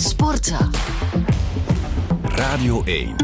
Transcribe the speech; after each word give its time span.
Sporten. 0.00 0.70
Radio 2.22 2.82
1. 2.84 3.16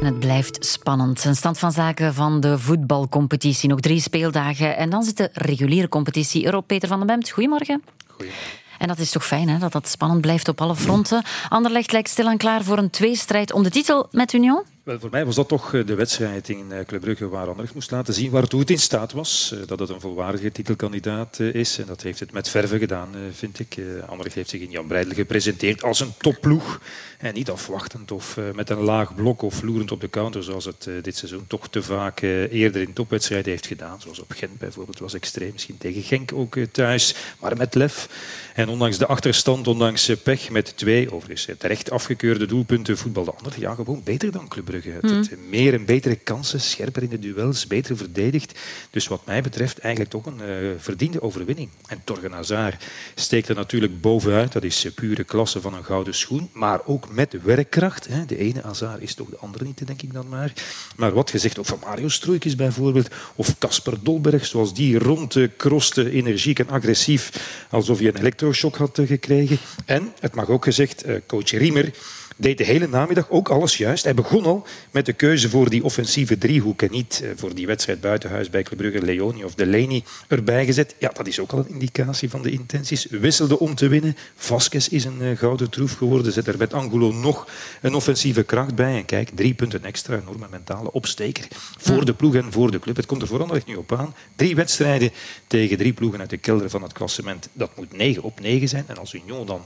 En 0.00 0.06
het 0.06 0.18
blijft 0.18 0.66
spannend. 0.66 1.24
Een 1.24 1.36
stand 1.36 1.58
van 1.58 1.72
zaken 1.72 2.14
van 2.14 2.40
de 2.40 2.58
voetbalcompetitie. 2.58 3.68
Nog 3.68 3.80
drie 3.80 4.00
speeldagen 4.00 4.76
en 4.76 4.90
dan 4.90 5.02
zit 5.02 5.16
de 5.16 5.30
reguliere 5.32 5.88
competitie 5.88 6.44
erop. 6.44 6.66
Peter 6.66 6.88
van 6.88 6.98
den 6.98 7.06
Bemt, 7.06 7.30
goedemorgen. 7.30 7.82
Goedemorgen. 8.06 8.40
En 8.78 8.88
dat 8.88 8.98
is 8.98 9.10
toch 9.10 9.26
fijn, 9.26 9.48
hè, 9.48 9.58
dat 9.58 9.72
dat 9.72 9.88
spannend 9.88 10.20
blijft 10.20 10.48
op 10.48 10.60
alle 10.60 10.76
fronten. 10.76 11.22
Anderlecht 11.48 11.92
lijkt 11.92 12.08
stilaan 12.08 12.36
klaar 12.36 12.62
voor 12.64 12.78
een 12.78 12.90
tweestrijd 12.90 13.52
om 13.52 13.62
de 13.62 13.70
titel 13.70 14.08
met 14.10 14.32
Union. 14.32 14.62
Wel, 14.86 15.00
voor 15.00 15.10
mij 15.10 15.24
was 15.24 15.34
dat 15.34 15.48
toch 15.48 15.74
eh, 15.74 15.86
de 15.86 15.94
wedstrijd 15.94 16.48
in 16.48 16.72
eh, 16.72 16.84
Club 16.84 17.00
Brugge 17.00 17.28
waar 17.28 17.46
Anderlecht 17.46 17.74
moest 17.74 17.90
laten 17.90 18.14
zien 18.14 18.30
waartoe 18.30 18.60
het 18.60 18.70
in 18.70 18.78
staat 18.78 19.12
was. 19.12 19.52
Eh, 19.52 19.66
Dat 19.66 19.78
het 19.78 19.88
een 19.88 20.00
volwaardige 20.00 20.52
titelkandidaat 20.52 21.40
is. 21.40 21.78
En 21.78 21.86
dat 21.86 22.02
heeft 22.02 22.20
het 22.20 22.32
met 22.32 22.48
verve 22.48 22.78
gedaan, 22.78 23.08
vind 23.32 23.58
ik. 23.58 23.76
Anderlecht 24.06 24.34
heeft 24.34 24.50
zich 24.50 24.60
in 24.60 24.70
Jan 24.70 24.86
Breidel 24.86 25.14
gepresenteerd 25.14 25.82
als 25.82 26.00
een 26.00 26.12
topploeg. 26.18 26.80
En 27.18 27.34
niet 27.34 27.50
afwachtend 27.50 28.10
of 28.12 28.38
met 28.54 28.70
een 28.70 28.80
laag 28.80 29.14
blok 29.14 29.42
of 29.42 29.54
vloerend 29.54 29.92
op 29.92 30.00
de 30.00 30.10
counter, 30.10 30.42
zoals 30.42 30.64
het 30.64 30.88
dit 31.02 31.16
seizoen 31.16 31.44
toch 31.46 31.68
te 31.68 31.82
vaak 31.82 32.20
eerder 32.20 32.82
in 32.82 32.92
topwedstrijden 32.92 33.50
heeft 33.50 33.66
gedaan. 33.66 34.00
Zoals 34.00 34.20
op 34.20 34.32
Gent 34.32 34.58
bijvoorbeeld 34.58 34.98
was 34.98 35.14
extreem. 35.14 35.52
Misschien 35.52 35.78
tegen 35.78 36.02
Genk 36.02 36.32
ook 36.32 36.56
thuis, 36.72 37.14
maar 37.40 37.56
met 37.56 37.74
lef. 37.74 38.08
En 38.54 38.68
ondanks 38.68 38.98
de 38.98 39.06
achterstand, 39.06 39.66
ondanks 39.66 40.12
pech 40.22 40.50
met 40.50 40.76
twee, 40.76 41.12
overigens 41.12 41.48
terecht 41.58 41.90
afgekeurde 41.90 42.46
doelpunten, 42.46 42.98
voetbalde 42.98 43.30
Anderlecht 43.30 43.60
ja, 43.60 43.74
gewoon 43.74 44.02
beter 44.04 44.32
dan 44.32 44.48
Club 44.48 44.64
Brugge. 44.64 44.75
Het, 44.84 45.10
het 45.30 45.48
meer 45.48 45.74
en 45.74 45.84
betere 45.84 46.16
kansen, 46.16 46.60
scherper 46.60 47.02
in 47.02 47.08
de 47.08 47.18
duels, 47.18 47.66
beter 47.66 47.96
verdedigd. 47.96 48.58
Dus 48.90 49.08
wat 49.08 49.26
mij 49.26 49.42
betreft 49.42 49.78
eigenlijk 49.78 50.12
toch 50.12 50.26
een 50.26 50.40
uh, 50.40 50.70
verdiende 50.78 51.22
overwinning. 51.22 51.68
En 51.86 52.00
Torgen 52.04 52.32
Hazard 52.32 52.84
steekt 53.14 53.48
er 53.48 53.54
natuurlijk 53.54 54.00
bovenuit. 54.00 54.52
Dat 54.52 54.62
is 54.62 54.86
pure 54.94 55.24
klasse 55.24 55.60
van 55.60 55.74
een 55.74 55.84
gouden 55.84 56.14
schoen. 56.14 56.50
Maar 56.52 56.80
ook 56.84 57.10
met 57.10 57.42
werkkracht. 57.42 58.06
Hè. 58.08 58.24
De 58.24 58.38
ene 58.38 58.60
Hazard 58.62 59.02
is 59.02 59.14
toch 59.14 59.28
de 59.28 59.36
andere 59.36 59.64
niet, 59.64 59.86
denk 59.86 60.02
ik 60.02 60.12
dan 60.12 60.28
maar. 60.28 60.52
Maar 60.96 61.12
wat 61.12 61.30
gezegd 61.30 61.58
ook 61.58 61.66
van 61.66 61.78
Mario 61.84 62.08
Stroeikens 62.08 62.54
bijvoorbeeld. 62.54 63.08
Of 63.34 63.58
Casper 63.58 63.94
Dolberg, 64.02 64.46
zoals 64.46 64.74
die 64.74 64.98
rondkroste, 64.98 66.10
energiek 66.10 66.58
en 66.58 66.68
agressief. 66.68 67.30
Alsof 67.70 67.98
hij 67.98 68.08
een 68.08 68.16
elektroshock 68.16 68.76
had 68.76 69.00
gekregen. 69.06 69.58
En, 69.84 70.12
het 70.20 70.34
mag 70.34 70.48
ook 70.48 70.64
gezegd, 70.64 71.04
coach 71.26 71.50
Riemer 71.50 71.92
deed 72.36 72.58
de 72.58 72.64
hele 72.64 72.88
namiddag 72.88 73.30
ook 73.30 73.48
alles 73.48 73.76
juist. 73.76 74.04
Hij 74.04 74.14
begon 74.14 74.44
al 74.44 74.66
met 74.90 75.06
de 75.06 75.12
keuze 75.12 75.48
voor 75.48 75.70
die 75.70 75.84
offensieve 75.84 76.38
driehoek 76.38 76.82
en 76.82 76.90
niet 76.90 77.24
voor 77.36 77.54
die 77.54 77.66
wedstrijd 77.66 78.00
buitenhuis 78.00 78.50
bij 78.50 78.62
Club 78.62 78.78
Brugge, 78.78 79.02
Leoni 79.02 79.44
of 79.44 79.54
Delaney 79.54 80.04
erbij 80.28 80.64
gezet. 80.64 80.94
Ja, 80.98 81.08
dat 81.08 81.26
is 81.26 81.40
ook 81.40 81.52
al 81.52 81.58
een 81.58 81.68
indicatie 81.68 82.30
van 82.30 82.42
de 82.42 82.50
intenties. 82.50 83.06
Wisselde 83.10 83.58
om 83.58 83.74
te 83.74 83.88
winnen. 83.88 84.16
Vasquez 84.36 84.88
is 84.88 85.04
een 85.04 85.36
gouden 85.36 85.70
troef 85.70 85.92
geworden. 85.92 86.32
Zet 86.32 86.46
er 86.46 86.58
met 86.58 86.72
Angulo 86.72 87.12
nog 87.12 87.48
een 87.80 87.94
offensieve 87.94 88.42
kracht 88.42 88.74
bij. 88.74 88.96
En 88.96 89.04
kijk, 89.04 89.30
drie 89.34 89.54
punten 89.54 89.84
extra, 89.84 90.18
enorme 90.18 90.46
mentale 90.50 90.92
opsteker 90.92 91.48
voor 91.78 92.04
de 92.04 92.14
ploeg 92.14 92.34
en 92.34 92.52
voor 92.52 92.70
de 92.70 92.78
club. 92.78 92.96
Het 92.96 93.06
komt 93.06 93.22
er 93.22 93.28
vooral 93.28 93.58
nu 93.66 93.74
op 93.74 93.92
aan. 93.92 94.14
Drie 94.36 94.54
wedstrijden 94.54 95.10
tegen 95.46 95.76
drie 95.76 95.92
ploegen 95.92 96.20
uit 96.20 96.30
de 96.30 96.36
kelder 96.36 96.70
van 96.70 96.82
het 96.82 96.92
klassement. 96.92 97.48
Dat 97.52 97.76
moet 97.76 97.96
9 97.96 98.22
op 98.22 98.40
9 98.40 98.68
zijn. 98.68 98.84
En 98.86 98.96
als 98.96 99.14
Union 99.14 99.46
dan 99.46 99.64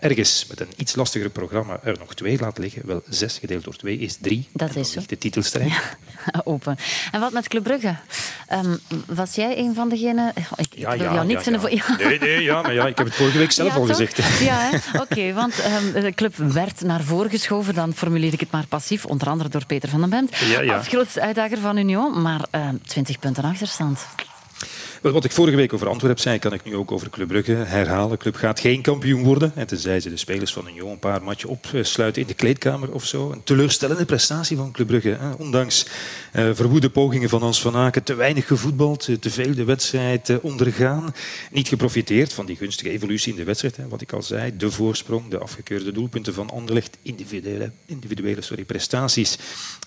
ergens 0.00 0.46
met 0.48 0.60
een 0.60 0.72
iets 0.76 0.94
lastiger 0.94 1.30
programma 1.30 1.80
nog 2.02 2.14
twee 2.14 2.38
laat 2.40 2.58
liggen, 2.58 2.82
wel 2.86 3.02
zes 3.08 3.38
gedeeld 3.38 3.64
door 3.64 3.76
twee 3.76 3.98
is 3.98 4.16
drie. 4.20 4.48
Dat 4.52 4.76
is 4.76 4.92
zo. 4.92 5.00
de 5.06 5.18
titelstrijd. 5.18 5.68
Ja, 5.68 5.80
open. 6.44 6.76
En 7.12 7.20
wat 7.20 7.32
met 7.32 7.48
Club 7.48 7.62
Brugge? 7.62 7.96
Um, 8.52 8.80
was 9.06 9.34
jij 9.34 9.58
een 9.58 9.74
van 9.74 9.88
degenen... 9.88 10.32
Oh, 10.38 10.44
ik, 10.56 10.66
ja, 10.74 10.92
ik 10.92 10.98
wil 10.98 11.08
ja, 11.08 11.14
jou 11.14 11.26
niks 11.26 11.44
ja, 11.44 11.52
ja. 11.68 11.96
Nee, 11.96 12.18
nee, 12.18 12.42
ja, 12.42 12.62
maar 12.62 12.74
ja, 12.74 12.86
ik 12.86 12.96
heb 12.98 13.06
het 13.06 13.16
vorige 13.16 13.38
week 13.38 13.52
zelf 13.52 13.74
al 13.74 13.86
toch? 13.86 13.96
gezegd. 13.96 14.20
Ja, 14.42 14.70
oké, 15.00 15.32
want 15.32 15.54
um, 15.94 16.02
de 16.02 16.12
club 16.14 16.36
werd 16.36 16.80
naar 16.80 17.02
voren 17.02 17.30
geschoven. 17.30 17.74
Dan 17.74 17.94
formuleer 17.94 18.32
ik 18.32 18.40
het 18.40 18.50
maar 18.50 18.66
passief, 18.66 19.04
onder 19.04 19.28
andere 19.28 19.48
door 19.48 19.66
Peter 19.66 19.88
van 19.88 20.10
den 20.10 20.28
ja. 20.62 20.76
Als 20.76 20.88
grootste 20.88 21.20
uitdager 21.20 21.58
van 21.58 21.76
Union, 21.76 22.22
maar 22.22 22.40
um, 22.50 22.80
20 22.82 23.18
punten 23.18 23.44
achterstand. 23.44 24.06
Wat 25.02 25.24
ik 25.24 25.32
vorige 25.32 25.56
week 25.56 25.72
over 25.72 25.88
Antwerpen 25.88 26.22
zei, 26.22 26.38
kan 26.38 26.52
ik 26.52 26.64
nu 26.64 26.76
ook 26.76 26.92
over 26.92 27.10
Club 27.10 27.28
Brugge 27.28 27.52
herhalen. 27.52 28.18
Club 28.18 28.34
gaat 28.34 28.60
geen 28.60 28.82
kampioen 28.82 29.22
worden. 29.22 29.52
En 29.54 29.66
tenzij 29.66 30.00
ze 30.00 30.08
de 30.08 30.16
spelers 30.16 30.52
van 30.52 30.68
Union 30.68 30.90
een 30.90 30.98
paar 30.98 31.22
matchen 31.22 31.48
opsluiten 31.48 32.22
in 32.22 32.28
de 32.28 32.34
kleedkamer 32.34 32.92
of 32.92 33.06
zo. 33.06 33.30
Een 33.30 33.42
teleurstellende 33.42 34.04
prestatie 34.04 34.56
van 34.56 34.72
Club 34.72 34.86
Brugge. 34.86 35.16
Hè. 35.20 35.32
Ondanks 35.32 35.86
uh, 36.36 36.50
verwoede 36.52 36.90
pogingen 36.90 37.28
van 37.28 37.42
Hans 37.42 37.60
van 37.60 37.76
Aken. 37.76 38.02
Te 38.02 38.14
weinig 38.14 38.46
gevoetbald, 38.46 39.08
te 39.20 39.30
veel 39.30 39.54
de 39.54 39.64
wedstrijd 39.64 40.28
uh, 40.28 40.36
ondergaan. 40.42 41.14
Niet 41.50 41.68
geprofiteerd 41.68 42.32
van 42.32 42.46
die 42.46 42.56
gunstige 42.56 42.90
evolutie 42.90 43.32
in 43.32 43.38
de 43.38 43.44
wedstrijd. 43.44 43.76
Hè. 43.76 43.88
Wat 43.88 44.00
ik 44.00 44.12
al 44.12 44.22
zei, 44.22 44.56
de 44.56 44.70
voorsprong, 44.70 45.30
de 45.30 45.38
afgekeurde 45.38 45.92
doelpunten 45.92 46.34
van 46.34 46.50
Anderlecht. 46.50 46.98
Individuele, 47.02 47.70
individuele 47.86 48.42
sorry, 48.42 48.64
prestaties 48.64 49.38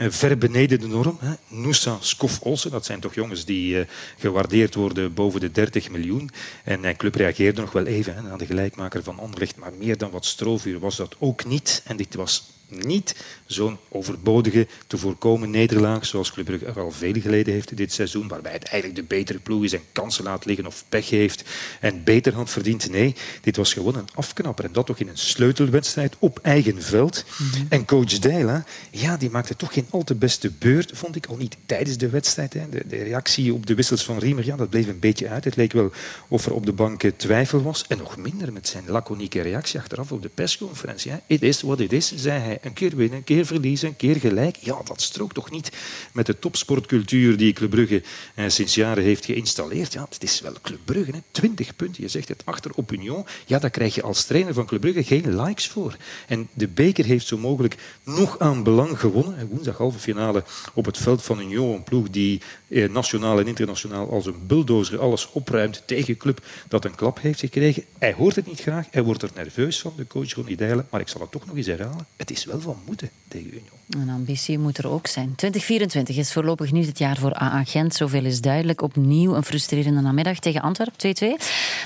uh, 0.01 0.07
ver 0.09 0.37
beneden 0.37 0.79
de 0.79 0.87
norm. 0.87 1.17
Hè. 1.19 1.33
Noosa, 1.47 1.97
Skof, 1.99 2.39
Olsen, 2.41 2.71
dat 2.71 2.85
zijn 2.85 2.99
toch 2.99 3.13
jongens 3.13 3.45
die 3.45 3.85
gewaardeerd 4.17 4.75
worden 4.75 5.03
boven 5.09 5.39
de 5.39 5.51
30 5.51 5.89
miljoen. 5.89 6.29
En 6.63 6.79
mijn 6.79 6.95
club 6.95 7.15
reageerde 7.15 7.61
nog 7.61 7.71
wel 7.71 7.85
even 7.85 8.15
hè, 8.15 8.29
aan 8.29 8.37
de 8.37 8.45
gelijkmaker 8.45 9.03
van 9.03 9.19
Anderlecht, 9.19 9.55
maar 9.55 9.73
meer 9.73 9.97
dan 9.97 10.11
wat 10.11 10.25
strovuur 10.25 10.79
was 10.79 10.95
dat 10.95 11.15
ook 11.19 11.45
niet. 11.45 11.81
En 11.85 11.97
dit 11.97 12.15
was 12.15 12.54
niet 12.69 13.15
zo'n 13.45 13.77
overbodige, 13.89 14.67
te 14.87 14.97
voorkomen 14.97 15.49
nederlaag 15.49 16.05
zoals 16.05 16.31
Club 16.31 16.45
Brugge 16.45 16.65
er 16.65 16.79
al 16.79 16.91
veel 16.91 17.13
geleden 17.13 17.53
heeft 17.53 17.77
dit 17.77 17.93
seizoen, 17.93 18.27
waarbij 18.27 18.51
het 18.51 18.63
eigenlijk 18.63 18.95
de 19.01 19.15
betere 19.15 19.39
ploeg 19.39 19.63
is 19.63 19.73
en 19.73 19.81
kansen 19.91 20.23
laat 20.23 20.45
liggen 20.45 20.65
of 20.65 20.83
pech 20.89 21.09
heeft 21.09 21.43
en 21.79 22.03
beter 22.03 22.33
had 22.33 22.49
verdiend. 22.49 22.89
Nee, 22.89 23.15
dit 23.41 23.55
was 23.55 23.73
gewoon 23.73 23.95
een 23.95 24.07
afknapper 24.13 24.65
en 24.65 24.71
dat 24.73 24.85
toch 24.85 24.99
in 24.99 25.07
een 25.07 25.17
sleutelwedstrijd 25.17 26.15
op 26.19 26.39
eigen 26.41 26.81
veld. 26.81 27.25
Mm 27.37 27.49
-hmm. 27.51 27.65
En 27.69 27.85
coach 27.85 28.19
Deila, 28.19 28.65
ja, 28.91 29.17
die 29.17 29.29
maakte 29.29 29.55
toch 29.55 29.73
geen 29.73 29.87
al 29.89 30.03
te 30.03 30.15
beste 30.15 30.51
beurt, 30.51 30.91
vond 30.93 31.15
ik 31.15 31.25
al 31.25 31.37
niet 31.37 31.57
tijdens 31.65 31.97
de 31.97 32.09
wedstrijd. 32.09 32.53
Hè. 32.53 32.69
De, 32.69 32.83
de, 32.87 33.03
reactie 33.03 33.53
op 33.53 33.65
de 33.65 33.75
wissels 33.75 34.03
van 34.03 34.17
Riemer, 34.17 34.45
ja, 34.45 34.55
dat 34.55 34.69
bleef 34.69 34.87
een 34.87 34.99
beetje 34.99 35.29
uit. 35.29 35.43
Het 35.43 35.55
leek 35.55 35.71
wel 35.71 35.91
of 36.27 36.45
er 36.45 36.53
op 36.53 36.65
de 36.65 36.73
bank 36.73 37.03
twijfel 37.15 37.61
was 37.61 37.85
en 37.87 37.97
nog 37.97 38.17
minder 38.17 38.53
met 38.53 38.67
zijn 38.67 38.83
laconieke 38.87 39.41
reactie 39.41 39.79
achteraf 39.79 40.11
op 40.11 40.21
de 40.21 40.29
persconferentie. 40.29 41.11
Hè. 41.11 41.17
It 41.27 41.41
is 41.41 41.61
what 41.61 41.79
it 41.79 41.93
is, 41.93 42.15
zei 42.15 42.39
hij. 42.39 42.54
Een 42.61 42.73
keer 42.73 42.95
winnen, 42.95 43.17
een 43.17 43.23
keer 43.23 43.45
verliezen, 43.45 43.87
een 43.87 43.95
keer 43.95 44.15
gelijk. 44.15 44.55
Ja, 44.55 44.81
dat 44.83 45.01
strookt 45.01 45.33
toch 45.33 45.51
niet 45.51 45.71
met 46.13 46.25
de 46.25 46.39
topsportcultuur 46.39 47.37
die 47.37 47.53
Club 47.53 47.69
Brugge 47.69 48.03
eh, 48.35 48.45
sinds 48.47 48.75
jaren 48.75 49.03
heeft 49.03 49.25
geïnstalleerd. 49.25 49.93
Ja, 49.93 50.05
het 50.09 50.23
is 50.23 50.41
wel 50.41 50.53
Club 50.61 50.79
Brugge, 50.85 51.11
hè. 51.11 51.19
20 51.31 51.75
punten. 51.75 52.03
Je 52.03 52.09
zegt 52.09 52.27
het 52.27 52.41
achter 52.45 52.71
op 52.75 52.91
Union. 52.91 53.25
Ja, 53.45 53.59
daar 53.59 53.69
krijg 53.69 53.95
je 53.95 54.01
als 54.01 54.25
trainer 54.25 54.53
van 54.53 54.65
Club 54.65 54.81
Brugge 54.81 55.03
geen 55.03 55.41
likes 55.41 55.67
voor. 55.67 55.97
En 56.27 56.47
de 56.53 56.67
beker 56.67 57.05
heeft 57.05 57.27
zo 57.27 57.37
mogelijk 57.37 57.75
nog 58.03 58.39
aan 58.39 58.63
belang 58.63 58.99
gewonnen. 58.99 59.37
En 59.37 59.47
woensdag 59.47 59.77
halve 59.77 59.99
finale 59.99 60.43
op 60.73 60.85
het 60.85 60.97
veld 60.97 61.23
van 61.23 61.39
Union. 61.39 61.75
Een 61.75 61.83
ploeg 61.83 62.09
die 62.09 62.41
eh, 62.67 62.89
nationaal 62.89 63.39
en 63.39 63.47
internationaal 63.47 64.11
als 64.11 64.25
een 64.25 64.47
bulldozer 64.47 64.99
alles 64.99 65.31
opruimt 65.31 65.83
tegen 65.85 66.09
een 66.09 66.17
club 66.17 66.45
dat 66.67 66.85
een 66.85 66.95
klap 66.95 67.21
heeft 67.21 67.39
gekregen. 67.39 67.83
Hij 67.97 68.13
hoort 68.13 68.35
het 68.35 68.47
niet 68.47 68.59
graag. 68.59 68.87
Hij 68.91 69.03
wordt 69.03 69.21
er 69.21 69.29
nerveus 69.35 69.79
van, 69.79 69.93
de 69.97 70.07
coach 70.07 70.33
Ronnie 70.33 70.55
Dijlen. 70.55 70.87
Maar 70.89 71.01
ik 71.01 71.07
zal 71.07 71.21
het 71.21 71.31
toch 71.31 71.45
nog 71.45 71.55
eens 71.55 71.67
herhalen. 71.67 72.07
Het 72.15 72.31
is 72.31 72.44
wel 72.45 72.59
van 72.59 72.77
moeten 72.85 73.09
tegen 73.27 73.47
Union. 73.47 73.75
Een 73.89 74.09
ambitie 74.09 74.59
moet 74.59 74.77
er 74.77 74.87
ook 74.87 75.07
zijn. 75.07 75.35
2024 75.35 76.17
is 76.17 76.33
voorlopig 76.33 76.71
niet 76.71 76.85
het 76.85 76.97
jaar 76.97 77.17
voor 77.17 77.41
AA 77.41 77.63
Gent. 77.63 77.95
Zoveel 77.95 78.25
is 78.25 78.41
duidelijk. 78.41 78.81
Opnieuw 78.81 79.35
een 79.35 79.43
frustrerende 79.43 80.01
namiddag 80.01 80.39
tegen 80.39 80.61
Antwerpen 80.61 81.15
2-2. 81.15 81.27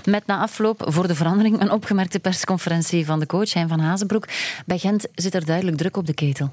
Met 0.06 0.25
na 0.25 0.40
afloop 0.40 0.84
voor 0.88 1.08
de 1.08 1.16
verandering 1.16 1.62
een 1.62 1.72
opgemerkte 1.72 2.19
persconferentie 2.19 3.06
van 3.06 3.19
de 3.19 3.25
coach 3.25 3.53
Hein 3.53 3.68
van 3.68 3.80
Hazenbroek. 3.80 4.28
Bij 4.66 4.78
Gent 4.78 5.08
zit 5.16 5.34
er 5.34 5.46
duidelijk 5.46 5.78
druk 5.78 5.98
op 5.98 6.06
de 6.06 6.14
ketel. 6.14 6.52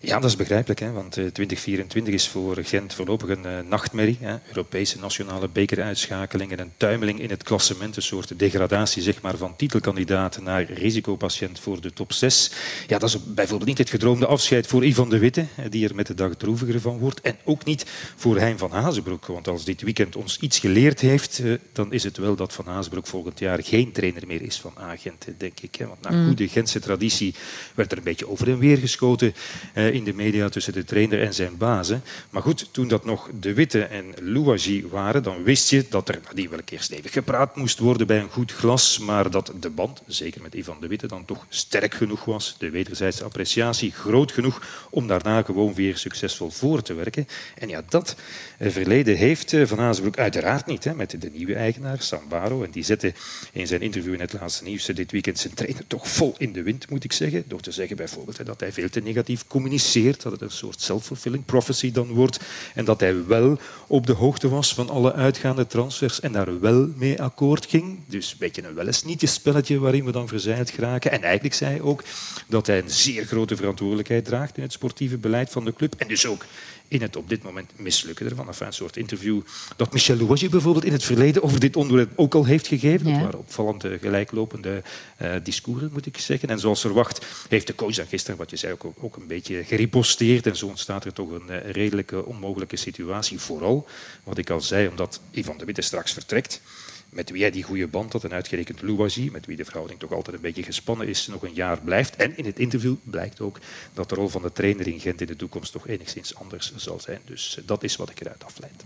Ja, 0.00 0.18
dat 0.18 0.30
is 0.30 0.36
begrijpelijk, 0.36 0.80
hè, 0.80 0.92
want 0.92 1.12
2024 1.12 2.14
is 2.14 2.28
voor 2.28 2.56
Gent 2.62 2.94
voorlopig 2.94 3.28
een 3.28 3.46
uh, 3.46 3.58
nachtmerrie. 3.68 4.18
Hè. 4.20 4.36
Europese 4.48 4.98
nationale 4.98 5.48
bekeruitschakeling 5.48 6.52
en 6.52 6.58
een 6.58 6.72
tuimeling 6.76 7.20
in 7.20 7.30
het 7.30 7.42
klassement. 7.42 7.96
Een 7.96 8.02
soort 8.02 8.38
degradatie 8.38 9.02
zeg 9.02 9.20
maar, 9.20 9.36
van 9.36 9.56
titelkandidaat 9.56 10.40
naar 10.40 10.72
risicopatiënt 10.72 11.60
voor 11.60 11.80
de 11.80 11.92
top 11.92 12.12
6. 12.12 12.50
Ja, 12.86 12.98
dat 12.98 13.08
is 13.08 13.24
bijvoorbeeld 13.24 13.68
niet 13.68 13.78
het 13.78 13.90
gedroomde 13.90 14.26
afscheid 14.26 14.66
voor 14.66 14.84
Ivan 14.84 15.10
de 15.10 15.18
Witte, 15.18 15.46
die 15.70 15.88
er 15.88 15.94
met 15.94 16.06
de 16.06 16.14
dag 16.14 16.34
droeviger 16.34 16.80
van 16.80 16.98
wordt. 16.98 17.20
En 17.20 17.36
ook 17.44 17.64
niet 17.64 17.84
voor 18.16 18.38
Hein 18.38 18.58
van 18.58 18.70
Hazenbroek. 18.70 19.26
Want 19.26 19.48
als 19.48 19.64
dit 19.64 19.82
weekend 19.82 20.16
ons 20.16 20.38
iets 20.38 20.58
geleerd 20.58 21.00
heeft, 21.00 21.38
uh, 21.38 21.54
dan 21.72 21.92
is 21.92 22.04
het 22.04 22.16
wel 22.16 22.36
dat 22.36 22.52
Van 22.52 22.66
Hazenbroek 22.66 23.06
volgend 23.06 23.38
jaar 23.38 23.62
geen 23.62 23.92
trainer 23.92 24.26
meer 24.26 24.42
is 24.42 24.60
van 24.60 24.72
A-Gent, 24.80 25.26
denk 25.38 25.60
ik. 25.60 25.74
Hè. 25.74 25.86
Want 25.86 26.00
naar 26.00 26.12
mm. 26.12 26.26
goede 26.26 26.48
Gentse 26.48 26.80
traditie 26.80 27.34
werd 27.74 27.92
er 27.92 27.98
een 27.98 28.04
beetje 28.04 28.28
over 28.28 28.48
en 28.48 28.58
weer 28.58 28.78
geschoten. 28.78 29.34
Uh, 29.74 29.87
in 29.92 30.04
de 30.04 30.14
media 30.14 30.48
tussen 30.48 30.72
de 30.72 30.84
trainer 30.84 31.22
en 31.22 31.34
zijn 31.34 31.56
bazen. 31.56 32.02
Maar 32.30 32.42
goed, 32.42 32.68
toen 32.70 32.88
dat 32.88 33.04
nog 33.04 33.30
De 33.40 33.54
Witte 33.54 33.82
en 33.82 34.04
Louagie 34.20 34.86
waren, 34.86 35.22
dan 35.22 35.42
wist 35.42 35.70
je 35.70 35.86
dat 35.90 36.08
er 36.08 36.20
die 36.34 36.48
wel 36.48 36.58
een 36.58 36.64
keer 36.64 36.82
stevig 36.82 37.12
gepraat 37.12 37.56
moest 37.56 37.78
worden 37.78 38.06
bij 38.06 38.20
een 38.20 38.30
goed 38.30 38.52
glas, 38.52 38.98
maar 38.98 39.30
dat 39.30 39.52
de 39.60 39.70
band, 39.70 40.02
zeker 40.06 40.42
met 40.42 40.54
Ivan 40.54 40.76
De 40.80 40.86
Witte, 40.86 41.06
dan 41.06 41.24
toch 41.24 41.46
sterk 41.48 41.94
genoeg 41.94 42.24
was, 42.24 42.56
de 42.58 42.70
wederzijdse 42.70 43.24
appreciatie 43.24 43.92
groot 43.92 44.32
genoeg 44.32 44.86
om 44.90 45.06
daarna 45.06 45.42
gewoon 45.42 45.74
weer 45.74 45.96
succesvol 45.96 46.50
voor 46.50 46.82
te 46.82 46.94
werken. 46.94 47.28
En 47.58 47.68
ja, 47.68 47.82
dat 47.88 48.16
verleden 48.60 49.16
heeft 49.16 49.56
Van 49.64 49.80
Azenbroek 49.80 50.18
uiteraard 50.18 50.66
niet 50.66 50.84
hè, 50.84 50.94
met 50.94 51.20
de 51.20 51.30
nieuwe 51.32 51.54
eigenaar, 51.54 52.02
Sambaro. 52.02 52.62
En 52.62 52.70
die 52.70 52.84
zette 52.84 53.12
in 53.52 53.66
zijn 53.66 53.80
interview 53.80 54.12
in 54.12 54.20
het 54.20 54.32
laatste 54.32 54.64
nieuws 54.64 54.84
dit 54.84 55.10
weekend 55.10 55.38
zijn 55.38 55.54
trainer 55.54 55.86
toch 55.86 56.08
vol 56.08 56.34
in 56.38 56.52
de 56.52 56.62
wind, 56.62 56.90
moet 56.90 57.04
ik 57.04 57.12
zeggen. 57.12 57.44
Door 57.46 57.60
te 57.60 57.70
zeggen 57.70 57.96
bijvoorbeeld 57.96 58.46
dat 58.46 58.60
hij 58.60 58.72
veel 58.72 58.88
te 58.88 59.00
negatief 59.00 59.46
communiceert, 59.46 59.77
dat 60.22 60.32
het 60.32 60.40
een 60.40 60.50
soort 60.50 60.80
self-fulfilling 60.80 61.44
prophecy 61.44 61.92
dan 61.92 62.08
wordt. 62.08 62.40
En 62.74 62.84
dat 62.84 63.00
hij 63.00 63.26
wel 63.26 63.58
op 63.86 64.06
de 64.06 64.12
hoogte 64.12 64.48
was 64.48 64.74
van 64.74 64.90
alle 64.90 65.12
uitgaande 65.12 65.66
transfers 65.66 66.20
en 66.20 66.32
daar 66.32 66.60
wel 66.60 66.88
mee 66.96 67.22
akkoord 67.22 67.66
ging. 67.66 67.98
Dus 68.06 68.30
een 68.30 68.36
beetje 68.38 68.64
een 68.64 68.74
wel 68.74 68.86
eens 68.86 69.04
niet 69.04 69.28
spelletje 69.28 69.78
waarin 69.78 70.04
we 70.04 70.12
dan 70.12 70.28
verzeild 70.28 70.70
geraken. 70.70 71.10
En 71.10 71.22
eigenlijk 71.22 71.54
zei 71.54 71.70
hij 71.70 71.80
ook 71.80 72.02
dat 72.46 72.66
hij 72.66 72.78
een 72.78 72.90
zeer 72.90 73.24
grote 73.24 73.56
verantwoordelijkheid 73.56 74.24
draagt 74.24 74.56
in 74.56 74.62
het 74.62 74.72
sportieve 74.72 75.18
beleid 75.18 75.50
van 75.50 75.64
de 75.64 75.72
club. 75.72 75.94
En 75.94 76.08
dus 76.08 76.26
ook 76.26 76.44
in 76.88 77.02
het 77.02 77.16
op 77.16 77.28
dit 77.28 77.42
moment 77.42 77.70
mislukken 77.76 78.26
ervan. 78.26 78.46
Enfin, 78.46 78.66
een 78.66 78.72
soort 78.72 78.96
interview 78.96 79.40
dat 79.76 79.92
Michel 79.92 80.16
Louagie 80.16 80.48
bijvoorbeeld 80.48 80.84
in 80.84 80.92
het 80.92 81.04
verleden 81.04 81.42
over 81.42 81.60
dit 81.60 81.76
onderwerp 81.76 82.10
ook 82.16 82.34
al 82.34 82.44
heeft 82.44 82.66
gegeven. 82.66 83.12
Dat 83.12 83.22
waren 83.22 83.38
opvallend 83.38 83.84
gelijklopende 84.00 84.82
uh, 85.22 85.32
discoursen, 85.42 85.90
moet 85.92 86.06
ik 86.06 86.18
zeggen. 86.18 86.48
En 86.48 86.58
zoals 86.58 86.80
verwacht 86.80 87.26
heeft 87.48 87.66
de 87.66 87.74
coach 87.74 87.94
dan 87.94 88.06
gisteren, 88.06 88.38
wat 88.38 88.50
je 88.50 88.56
zei, 88.56 88.72
ook, 88.72 88.92
ook 89.00 89.16
een 89.16 89.26
beetje 89.26 89.64
geriposteerd. 89.68 90.46
En 90.46 90.56
zo 90.56 90.66
ontstaat 90.66 91.04
er 91.04 91.12
toch 91.12 91.30
een 91.30 91.50
uh, 91.50 91.70
redelijke 91.70 92.24
onmogelijke 92.24 92.76
situatie. 92.76 93.38
Vooral, 93.38 93.86
wat 94.24 94.38
ik 94.38 94.50
al 94.50 94.60
zei, 94.60 94.88
omdat 94.88 95.20
Ivan 95.30 95.58
de 95.58 95.64
Witte 95.64 95.82
straks 95.82 96.12
vertrekt 96.12 96.60
met 97.08 97.30
wie 97.30 97.42
hij 97.42 97.50
die 97.50 97.62
goede 97.62 97.86
band 97.86 98.12
had 98.12 98.24
en 98.24 98.32
uitgerekend 98.32 98.82
Louwagie, 98.82 99.30
met 99.30 99.46
wie 99.46 99.56
de 99.56 99.64
verhouding 99.64 100.00
toch 100.00 100.12
altijd 100.12 100.36
een 100.36 100.42
beetje 100.42 100.62
gespannen 100.62 101.08
is, 101.08 101.26
nog 101.26 101.42
een 101.42 101.54
jaar 101.54 101.80
blijft. 101.80 102.16
En 102.16 102.36
in 102.36 102.44
het 102.44 102.58
interview 102.58 102.94
blijkt 103.02 103.40
ook 103.40 103.58
dat 103.94 104.08
de 104.08 104.14
rol 104.14 104.28
van 104.28 104.42
de 104.42 104.52
trainer 104.52 104.86
in 104.86 105.00
Gent 105.00 105.20
in 105.20 105.26
de 105.26 105.36
toekomst 105.36 105.72
toch 105.72 105.88
enigszins 105.88 106.34
anders 106.34 106.72
zal 106.76 107.00
zijn. 107.00 107.20
Dus 107.24 107.58
dat 107.64 107.82
is 107.82 107.96
wat 107.96 108.10
ik 108.10 108.20
eruit 108.20 108.44
afleid. 108.44 108.84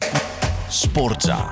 Sportza. 0.69 1.49